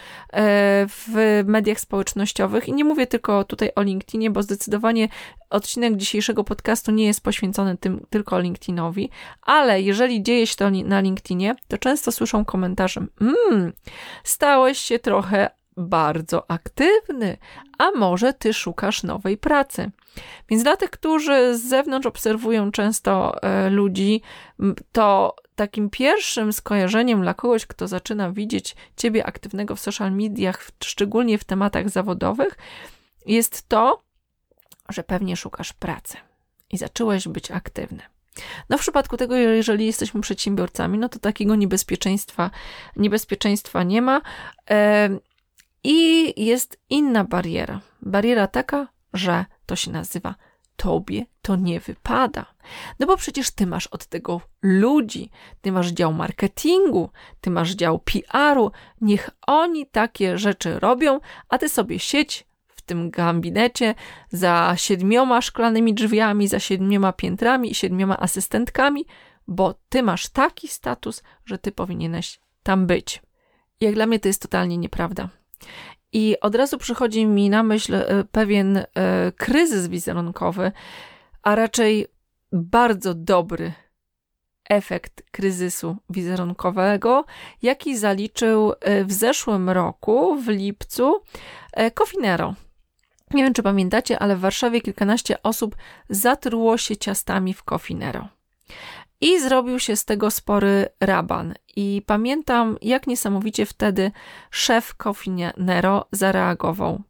[0.87, 5.09] w mediach społecznościowych, i nie mówię tylko tutaj o LinkedInie, bo zdecydowanie
[5.49, 9.09] odcinek dzisiejszego podcastu nie jest poświęcony tym tylko LinkedInowi,
[9.41, 13.73] ale jeżeli dzieje się to na LinkedInie, to często słyszą komentarze: Mmm,
[14.23, 17.37] stałeś się trochę bardzo aktywny,
[17.77, 19.91] a może ty szukasz nowej pracy.
[20.49, 24.21] Więc dla tych, którzy z zewnątrz obserwują często e, ludzi,
[24.91, 31.37] to takim pierwszym skojarzeniem dla kogoś, kto zaczyna widzieć ciebie aktywnego w social mediach, szczególnie
[31.37, 32.57] w tematach zawodowych,
[33.25, 34.03] jest to,
[34.89, 36.17] że pewnie szukasz pracy
[36.71, 38.01] i zacząłeś być aktywny.
[38.69, 42.51] No w przypadku tego, jeżeli jesteśmy przedsiębiorcami, no to takiego niebezpieczeństwa,
[42.95, 44.21] niebezpieczeństwa nie ma.
[45.83, 47.81] I jest inna bariera.
[48.01, 50.35] Bariera taka, że to się nazywa
[50.75, 52.45] tobie to nie wypada.
[52.99, 55.29] No bo przecież ty masz od tego ludzi,
[55.61, 57.09] ty masz dział marketingu,
[57.41, 63.09] ty masz dział PR-u, niech oni takie rzeczy robią, a ty sobie siedź w tym
[63.09, 63.95] gabinecie
[64.29, 69.05] za siedmioma szklanymi drzwiami, za siedmioma piętrami i siedmioma asystentkami,
[69.47, 73.21] bo ty masz taki status, że ty powinieneś tam być.
[73.81, 75.29] Jak dla mnie to jest totalnie nieprawda.
[76.13, 78.85] I od razu przychodzi mi na myśl e, pewien e,
[79.37, 80.71] kryzys wizerunkowy,
[81.43, 82.07] a raczej
[82.51, 83.73] bardzo dobry
[84.69, 87.25] efekt kryzysu wizerunkowego,
[87.61, 91.21] jaki zaliczył e, w zeszłym roku, w lipcu,
[91.95, 92.55] Cofinero.
[93.33, 95.75] Nie wiem, czy pamiętacie, ale w Warszawie kilkanaście osób
[96.09, 98.27] zatruło się ciastami w Cofinero.
[99.21, 101.53] I zrobił się z tego spory raban.
[101.75, 104.11] I pamiętam, jak niesamowicie wtedy
[104.51, 104.95] szef
[105.57, 107.01] Nero zareagował.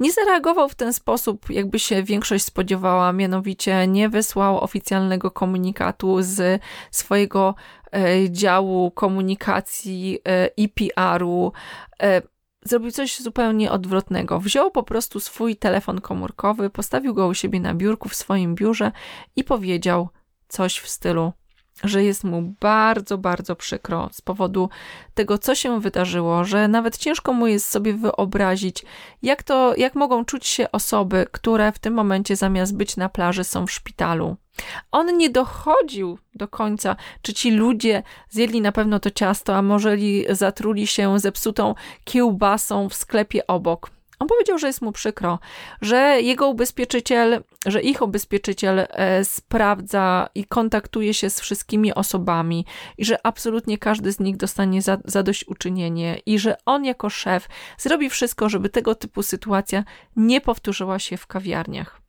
[0.00, 6.62] Nie zareagował w ten sposób, jakby się większość spodziewała, mianowicie nie wysłał oficjalnego komunikatu z
[6.90, 7.54] swojego
[7.92, 11.52] e, działu komunikacji e, i PR-u.
[12.02, 12.22] E,
[12.64, 14.40] zrobił coś zupełnie odwrotnego.
[14.40, 18.92] Wziął po prostu swój telefon komórkowy, postawił go u siebie na biurku w swoim biurze
[19.36, 20.08] i powiedział
[20.52, 21.32] coś w stylu
[21.84, 24.68] że jest mu bardzo, bardzo przykro z powodu
[25.14, 28.84] tego, co się wydarzyło, że nawet ciężko mu jest sobie wyobrazić,
[29.22, 33.44] jak to, jak mogą czuć się osoby, które w tym momencie zamiast być na plaży
[33.44, 34.36] są w szpitalu.
[34.90, 39.96] On nie dochodził do końca, czy ci ludzie zjedli na pewno to ciasto, a może
[40.30, 43.90] zatruli się zepsutą kiełbasą w sklepie obok.
[44.22, 45.38] On powiedział, że jest mu przykro,
[45.80, 52.66] że jego ubezpieczyciel, że ich ubezpieczyciel e, sprawdza i kontaktuje się z wszystkimi osobami
[52.98, 58.10] i że absolutnie każdy z nich dostanie za, zadośćuczynienie i że on jako szef zrobi
[58.10, 59.84] wszystko, żeby tego typu sytuacja
[60.16, 62.00] nie powtórzyła się w kawiarniach.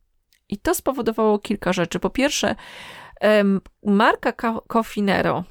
[0.49, 1.99] I to spowodowało kilka rzeczy.
[1.99, 2.55] Po pierwsze,
[3.83, 4.33] marka
[4.67, 5.43] Cofinero,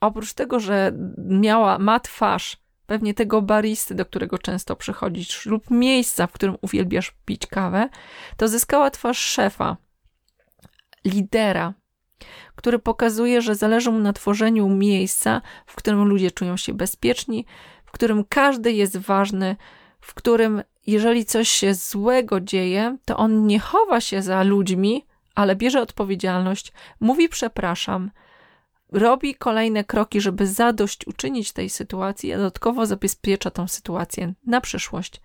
[0.00, 2.56] oprócz tego, że miała, ma twarz
[2.90, 7.88] pewnie tego baristy, do którego często przychodzisz, lub miejsca, w którym uwielbiasz pić kawę,
[8.36, 9.76] to zyskała twarz szefa,
[11.04, 11.74] lidera,
[12.54, 17.46] który pokazuje, że zależy mu na tworzeniu miejsca, w którym ludzie czują się bezpieczni,
[17.84, 19.56] w którym każdy jest ważny,
[20.00, 25.56] w którym jeżeli coś się złego dzieje, to on nie chowa się za ludźmi, ale
[25.56, 28.10] bierze odpowiedzialność, mówi przepraszam,
[28.92, 35.20] robi kolejne kroki, żeby zadość uczynić tej sytuacji, a dodatkowo zabezpiecza tą sytuację na przyszłość.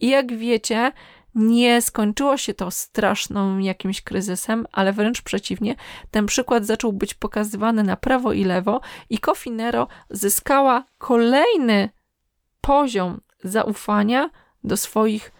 [0.00, 0.92] I jak wiecie,
[1.34, 5.74] nie skończyło się to straszną jakimś kryzysem, ale wręcz przeciwnie,
[6.10, 11.90] ten przykład zaczął być pokazywany na prawo i lewo i Cofinero zyskała kolejny
[12.60, 14.30] poziom zaufania
[14.64, 15.32] do swoich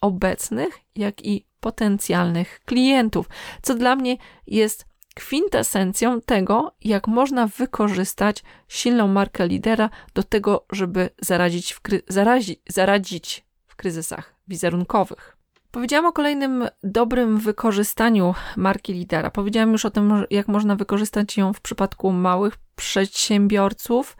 [0.00, 3.28] obecnych, jak i potencjalnych klientów,
[3.62, 11.10] co dla mnie jest kwintesencją tego, jak można wykorzystać silną markę lidera do tego, żeby
[11.20, 15.36] zaradzić w, zarazi, zaradzić w kryzysach wizerunkowych.
[15.70, 19.30] Powiedziałam o kolejnym dobrym wykorzystaniu marki lidera.
[19.30, 24.16] Powiedziałam już o tym, jak można wykorzystać ją w przypadku małych przedsiębiorców,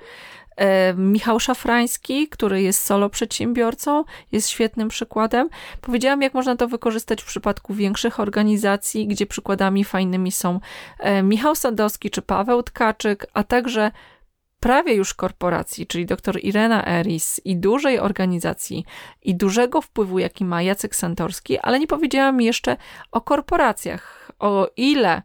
[0.96, 5.48] Michał Szafrański, który jest solo przedsiębiorcą, jest świetnym przykładem.
[5.80, 10.60] Powiedziałam, jak można to wykorzystać w przypadku większych organizacji, gdzie przykładami fajnymi są
[10.98, 13.90] e, Michał Sadowski czy Paweł Tkaczyk, a także
[14.60, 18.84] prawie już korporacji, czyli dr Irena Eris i dużej organizacji
[19.22, 22.76] i dużego wpływu, jaki ma Jacek Santorski, ale nie powiedziałam jeszcze
[23.12, 25.22] o korporacjach, o ile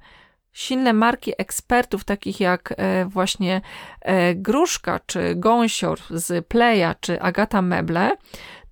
[0.57, 3.61] silne marki ekspertów, takich jak e, właśnie
[4.01, 8.17] e, Gruszka, czy Gąsior z Playa, czy Agata Meble,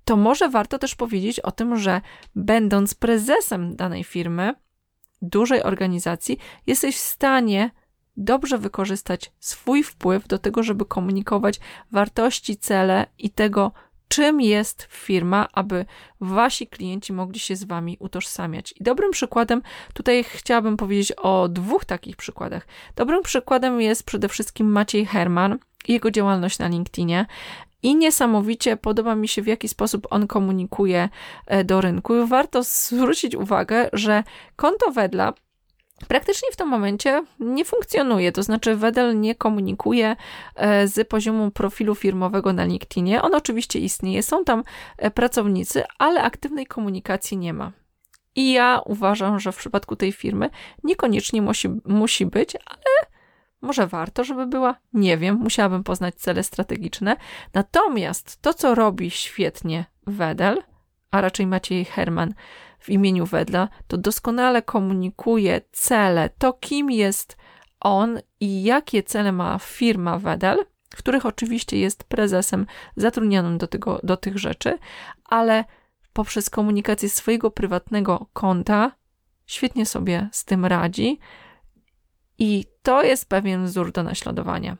[0.06, 2.02] to może warto też powiedzieć o tym, że
[2.36, 4.54] będąc prezesem danej firmy,
[5.22, 7.72] dużej organizacji, jesteś w stanie
[8.18, 11.60] dobrze wykorzystać swój wpływ do tego, żeby komunikować
[11.92, 13.72] wartości, cele i tego,
[14.08, 15.86] czym jest firma, aby
[16.22, 18.74] wasi klienci mogli się z wami utożsamiać.
[18.80, 19.62] I dobrym przykładem,
[19.93, 22.68] tutaj chciałabym powiedzieć o dwóch takich przykładach.
[22.95, 27.26] Dobrym przykładem jest przede wszystkim Maciej Herman i jego działalność na LinkedInie.
[27.84, 31.10] I niesamowicie podoba mi się, w jaki sposób on komunikuje
[31.47, 32.28] e, do rynku.
[32.28, 34.24] Warto zwrócić uwagę, że
[34.56, 35.34] konto Wedla
[36.08, 38.32] praktycznie w tym momencie nie funkcjonuje.
[38.32, 40.16] To znaczy, Wedel nie komunikuje
[40.56, 43.22] e, z poziomu profilu firmowego na LinkedInie.
[43.22, 44.64] On oczywiście istnieje, są tam
[44.98, 47.72] e, pracownicy, ale aktywnej komunikacji nie ma.
[48.36, 50.50] I ja uważam, że w przypadku tej firmy
[50.84, 53.16] niekoniecznie musi, musi być, ale
[53.62, 54.76] może warto, żeby była?
[54.93, 57.18] Nie wiem, musiałabym poznać cele strategiczne.
[57.54, 60.64] Natomiast to, co robi świetnie Wedel,
[61.12, 62.34] a raczej Maciej Herman
[62.80, 67.38] w imieniu Wedla, to doskonale komunikuje cele, to kim jest
[67.80, 72.66] on i jakie cele ma firma Wedel, w których oczywiście jest prezesem
[72.96, 74.78] zatrudnionym do, tego, do tych rzeczy,
[75.26, 75.66] ale
[76.14, 78.92] poprzez komunikację swojego prywatnego konta
[79.46, 81.20] świetnie sobie z tym radzi
[82.40, 84.78] i to jest pewien wzór do naśladowania.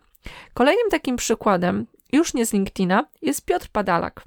[0.54, 4.24] Kolejnym takim przykładem, już nie z LinkedIna, jest Piotr Padalak.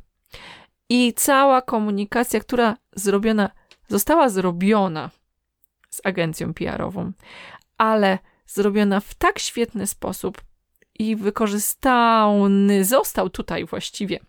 [0.89, 3.51] I cała komunikacja, która zrobiona,
[3.89, 5.11] została zrobiona
[5.91, 7.13] z agencją PR-ową,
[7.79, 10.41] ale zrobiona w tak świetny sposób
[10.99, 14.21] i wykorzystany został tutaj właściwie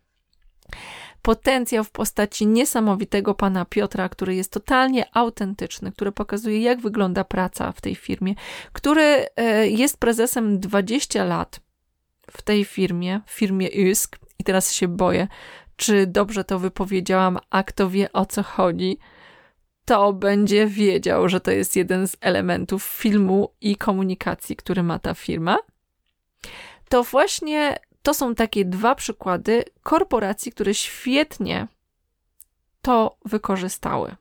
[1.22, 7.72] potencjał w postaci niesamowitego pana Piotra, który jest totalnie autentyczny, który pokazuje, jak wygląda praca
[7.72, 8.36] w tej firmie,
[8.74, 11.60] który e, jest prezesem 20 lat
[12.32, 14.20] w tej firmie, w firmie USK.
[14.39, 15.28] I teraz się boję,
[15.80, 18.97] czy dobrze to wypowiedziałam, a kto wie o co chodzi,
[19.86, 25.13] to będzie wiedział, że to jest jeden z elementów filmu i komunikacji, który ma ta
[25.13, 25.57] firma.
[26.89, 31.67] To właśnie to są takie dwa przykłady korporacji, które świetnie
[32.82, 34.15] to wykorzystały.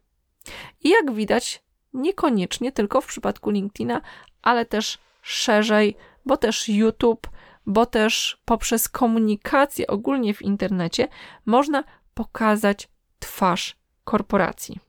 [0.85, 1.63] I jak widać,
[1.95, 4.01] niekoniecznie tylko w przypadku LinkedIna,
[4.43, 5.97] ale też szerzej,
[6.27, 7.29] bo też YouTube,
[7.69, 11.09] bo też poprzez komunikację ogólnie w internecie
[11.47, 12.89] można pokazać
[13.19, 14.81] twarz korporacji.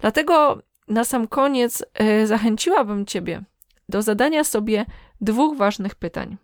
[0.00, 1.84] Dlatego na sam koniec
[2.22, 3.42] y, zachęciłabym Ciebie
[3.88, 4.86] do zadania sobie
[5.20, 6.36] dwóch ważnych pytań.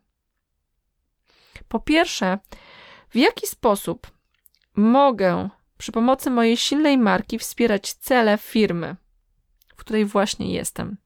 [1.69, 2.39] Po pierwsze,
[3.11, 4.11] w jaki sposób
[4.77, 5.49] mogę
[5.79, 8.97] przy pomocy mojej silnej marki wspierać cele firmy,
[9.69, 10.97] w której właśnie jestem?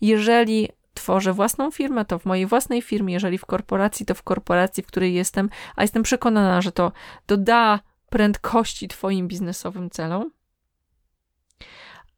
[0.00, 4.82] Jeżeli tworzę własną firmę, to w mojej własnej firmie, jeżeli w korporacji, to w korporacji,
[4.82, 6.92] w której jestem, a jestem przekonana, że to
[7.26, 7.80] doda
[8.10, 10.30] prędkości Twoim biznesowym celom.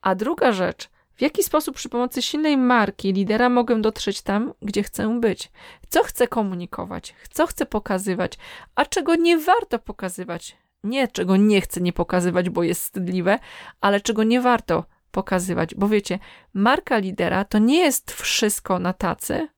[0.01, 4.83] A druga rzecz, w jaki sposób przy pomocy silnej marki lidera mogę dotrzeć tam, gdzie
[4.83, 5.51] chcę być?
[5.89, 7.15] Co chcę komunikować?
[7.31, 8.39] Co chcę pokazywać?
[8.75, 10.57] A czego nie warto pokazywać?
[10.85, 13.39] Nie, czego nie chcę nie pokazywać, bo jest wstydliwe,
[13.81, 15.75] ale czego nie warto pokazywać.
[15.75, 16.19] Bo wiecie,
[16.55, 19.49] marka lidera to nie jest wszystko na tacy,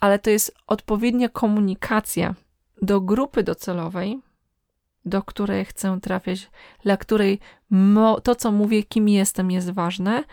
[0.00, 2.34] ale to jest odpowiednia komunikacja
[2.82, 4.18] do grupy docelowej,
[5.04, 6.50] do której chcę trafiać,
[6.82, 7.38] dla której
[8.22, 10.24] to, co mówię, kim jestem, jest ważne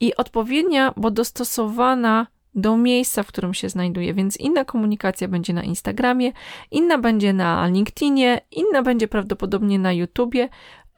[0.00, 4.14] i odpowiednia, bo dostosowana do miejsca, w którym się znajduje.
[4.14, 6.32] Więc inna komunikacja będzie na Instagramie,
[6.70, 10.48] inna będzie na LinkedInie, inna będzie prawdopodobnie na YouTubie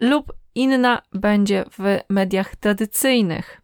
[0.01, 3.61] lub inna będzie w mediach tradycyjnych.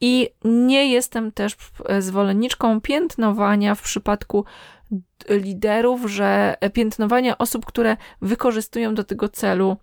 [0.00, 1.56] I nie jestem też
[1.98, 4.44] zwolenniczką piętnowania w przypadku
[5.28, 9.76] liderów, że piętnowania osób, które wykorzystują do tego celu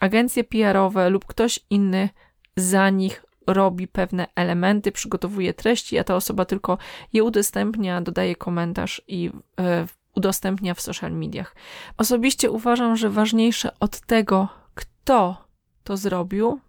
[0.00, 2.08] agencje PR-owe lub ktoś inny
[2.56, 6.78] za nich robi pewne elementy, przygotowuje treści, a ta osoba tylko
[7.12, 9.86] je udostępnia, dodaje komentarz i e,
[10.16, 11.56] udostępnia w social mediach.
[11.96, 15.41] Osobiście uważam, że ważniejsze od tego, kto
[15.84, 16.60] to zrobił,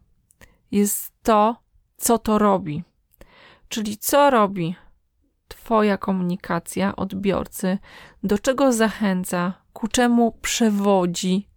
[0.71, 1.55] jest to,
[1.97, 2.83] co to robi.
[3.69, 4.75] Czyli co robi
[5.47, 7.77] Twoja komunikacja odbiorcy,
[8.23, 11.47] do czego zachęca, ku czemu przewodzi,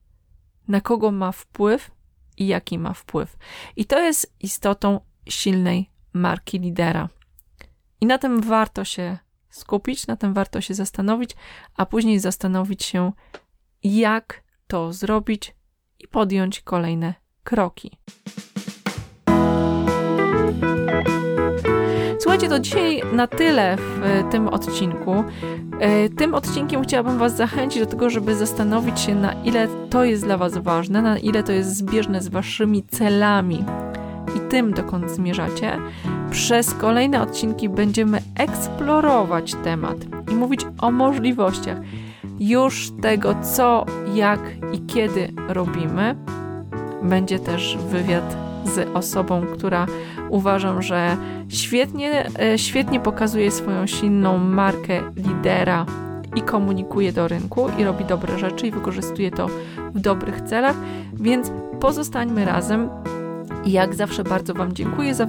[0.68, 1.90] na kogo ma wpływ
[2.36, 3.36] i jaki ma wpływ.
[3.76, 7.08] I to jest istotą silnej marki lidera.
[8.00, 9.18] I na tym warto się
[9.50, 11.30] skupić, na tym warto się zastanowić,
[11.76, 13.12] a później zastanowić się,
[13.82, 15.56] jak to zrobić
[15.98, 17.14] i podjąć kolejne
[17.46, 17.90] kroki.
[22.18, 25.24] Słuchajcie, to dzisiaj na tyle w tym odcinku.
[25.80, 30.24] E, tym odcinkiem chciałabym Was zachęcić do tego, żeby zastanowić się, na ile to jest
[30.24, 33.64] dla Was ważne, na ile to jest zbieżne z Waszymi celami
[34.36, 35.78] i tym, dokąd zmierzacie.
[36.30, 39.96] Przez kolejne odcinki będziemy eksplorować temat
[40.32, 41.78] i mówić o możliwościach
[42.40, 44.40] już tego, co, jak
[44.72, 46.16] i kiedy robimy.
[47.02, 49.86] Będzie też wywiad z osobą, która
[50.28, 51.16] uważam, że
[51.48, 55.86] świetnie, e, świetnie pokazuje swoją silną markę lidera
[56.36, 59.46] i komunikuje do rynku i robi dobre rzeczy i wykorzystuje to
[59.94, 60.76] w dobrych celach,
[61.12, 62.88] więc pozostańmy razem.
[63.66, 65.26] Jak zawsze bardzo Wam dziękuję za,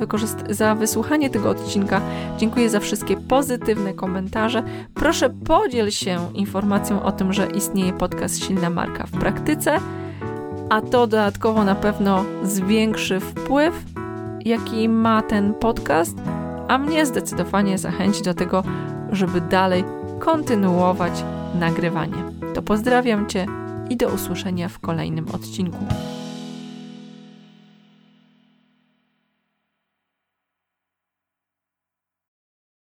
[0.50, 2.02] za wysłuchanie tego odcinka.
[2.38, 4.64] Dziękuję za wszystkie pozytywne komentarze.
[4.94, 9.80] Proszę podziel się informacją o tym, że istnieje podcast Silna Marka w praktyce,
[10.70, 13.84] a to dodatkowo na pewno zwiększy wpływ,
[14.46, 16.18] jaki ma ten podcast,
[16.68, 18.64] a mnie zdecydowanie zachęci do tego,
[19.12, 19.84] żeby dalej
[20.20, 21.24] kontynuować
[21.60, 22.24] nagrywanie.
[22.54, 23.46] To pozdrawiam Cię
[23.90, 25.86] i do usłyszenia w kolejnym odcinku.